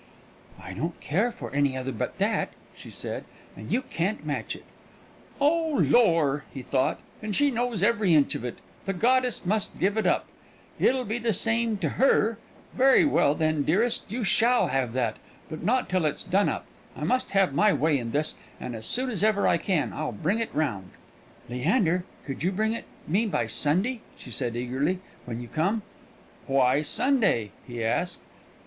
[0.59, 3.23] "I don't care for any other but that," she said;
[3.55, 4.63] "and you can't match it."
[5.39, 8.57] "Oh, lor!" he thought, "and she knows every inch of it.
[8.85, 10.25] The goddess must give it up;
[10.79, 12.39] it'll be all the same to her.
[12.73, 15.17] Very well then, dearest, you shall have that,
[15.51, 16.65] but not till it's done up.
[16.97, 20.11] I must have my way in this; and as soon as ever I can, I'll
[20.13, 20.89] bring it round."
[21.47, 25.83] "Leander, could you bring it me by Sunday," she said eagerly, "when you come?"
[26.47, 28.21] "Why Sunday?" he asked.